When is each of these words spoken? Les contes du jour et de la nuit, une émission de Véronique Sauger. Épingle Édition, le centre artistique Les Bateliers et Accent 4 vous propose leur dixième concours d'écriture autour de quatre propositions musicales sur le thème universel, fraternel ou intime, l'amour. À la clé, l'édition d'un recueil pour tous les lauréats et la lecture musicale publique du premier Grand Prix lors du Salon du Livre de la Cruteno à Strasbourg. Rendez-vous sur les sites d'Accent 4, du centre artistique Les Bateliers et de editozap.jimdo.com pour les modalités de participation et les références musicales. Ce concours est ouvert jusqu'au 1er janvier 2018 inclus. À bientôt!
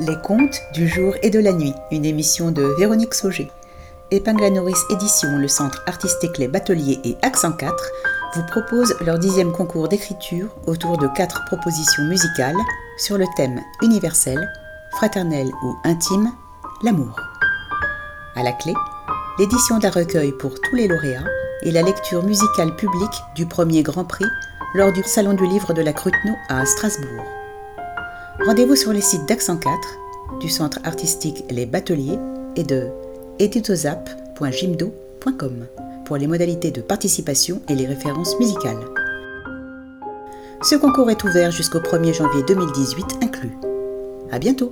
Les 0.00 0.16
contes 0.16 0.60
du 0.72 0.88
jour 0.88 1.14
et 1.22 1.30
de 1.30 1.38
la 1.38 1.52
nuit, 1.52 1.72
une 1.92 2.04
émission 2.04 2.50
de 2.50 2.62
Véronique 2.78 3.14
Sauger. 3.14 3.48
Épingle 4.10 4.42
Édition, 4.90 5.38
le 5.38 5.46
centre 5.46 5.84
artistique 5.86 6.36
Les 6.38 6.48
Bateliers 6.48 6.98
et 7.04 7.16
Accent 7.22 7.52
4 7.52 7.72
vous 8.34 8.42
propose 8.46 8.96
leur 9.06 9.20
dixième 9.20 9.52
concours 9.52 9.86
d'écriture 9.86 10.48
autour 10.66 10.98
de 10.98 11.06
quatre 11.14 11.44
propositions 11.44 12.02
musicales 12.06 12.56
sur 12.98 13.18
le 13.18 13.26
thème 13.36 13.60
universel, 13.82 14.50
fraternel 14.90 15.46
ou 15.62 15.76
intime, 15.84 16.32
l'amour. 16.82 17.14
À 18.34 18.42
la 18.42 18.52
clé, 18.52 18.74
l'édition 19.38 19.78
d'un 19.78 19.90
recueil 19.90 20.32
pour 20.32 20.60
tous 20.60 20.74
les 20.74 20.88
lauréats 20.88 21.22
et 21.62 21.70
la 21.70 21.82
lecture 21.82 22.24
musicale 22.24 22.74
publique 22.74 23.22
du 23.36 23.46
premier 23.46 23.84
Grand 23.84 24.04
Prix 24.04 24.26
lors 24.74 24.90
du 24.90 25.04
Salon 25.04 25.34
du 25.34 25.46
Livre 25.46 25.72
de 25.72 25.82
la 25.82 25.92
Cruteno 25.92 26.34
à 26.48 26.66
Strasbourg. 26.66 27.43
Rendez-vous 28.40 28.74
sur 28.74 28.92
les 28.92 29.00
sites 29.00 29.26
d'Accent 29.26 29.56
4, 29.56 29.98
du 30.40 30.48
centre 30.48 30.80
artistique 30.84 31.44
Les 31.50 31.66
Bateliers 31.66 32.18
et 32.56 32.64
de 32.64 32.88
editozap.jimdo.com 33.38 35.66
pour 36.04 36.16
les 36.16 36.26
modalités 36.26 36.72
de 36.72 36.80
participation 36.80 37.62
et 37.68 37.76
les 37.76 37.86
références 37.86 38.36
musicales. 38.38 38.84
Ce 40.62 40.74
concours 40.74 41.10
est 41.10 41.22
ouvert 41.22 41.52
jusqu'au 41.52 41.78
1er 41.78 42.12
janvier 42.12 42.42
2018 42.42 43.18
inclus. 43.22 43.56
À 44.32 44.40
bientôt! 44.40 44.68